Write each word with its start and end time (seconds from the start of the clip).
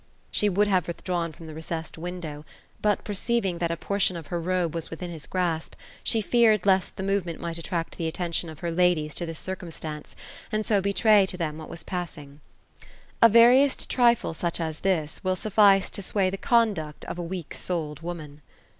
She 0.31 0.49
would 0.49 0.67
have 0.67 0.87
withdrawn 0.87 1.31
from 1.31 1.45
the 1.45 1.53
recessed 1.53 1.95
window; 1.95 2.43
but 2.81 3.03
perceiving 3.03 3.59
that 3.59 3.69
a 3.69 3.77
portion 3.77 4.17
of 4.17 4.25
her 4.33 4.41
robe 4.41 4.73
was 4.73 4.89
within 4.89 5.11
his 5.11 5.27
grasp, 5.27 5.75
she 6.03 6.21
feared 6.23 6.65
lest 6.65 6.95
the 6.97 7.03
movement 7.03 7.39
might 7.39 7.59
attract 7.59 7.99
the 7.99 8.07
attention 8.07 8.49
of 8.49 8.61
her 8.61 8.71
ladies 8.71 9.13
to 9.13 9.27
this 9.27 9.37
circumstance, 9.37 10.15
and 10.51 10.65
so 10.65 10.81
be 10.81 10.91
tray 10.91 11.27
to 11.27 11.37
them 11.37 11.59
what 11.59 11.69
was 11.69 11.83
passing. 11.83 12.41
A 13.21 13.29
vei'iest 13.29 13.87
trifle, 13.89 14.33
such 14.33 14.59
as 14.59 14.79
this, 14.79 15.23
will 15.23 15.35
suffice 15.35 15.91
to 15.91 16.01
sway 16.01 16.31
the 16.31 16.35
conduct 16.39 17.05
of 17.05 17.19
a 17.19 17.23
weak 17.23 17.53
souled 17.53 17.99
woman. 17.99 18.41